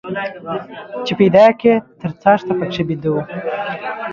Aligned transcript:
چې 1.05 1.13
پيدا 1.19 1.43
يې 1.47 1.53
کى 1.61 1.73
تر 2.01 2.11
څاښته 2.21 2.53
پکښي 2.59 2.83
بيده 2.87 3.09
وو. 3.13 3.21